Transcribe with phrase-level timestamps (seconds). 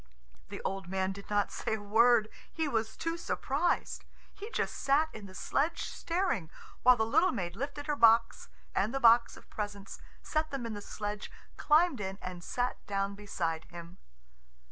[0.49, 2.27] The old man did not say a word.
[2.51, 4.03] He was too surprised.
[4.33, 6.49] He just sat in the sledge staring,
[6.81, 10.73] while the little maid lifted her box and the box of presents, set them in
[10.73, 13.99] the sledge, climbed in, and sat down beside him.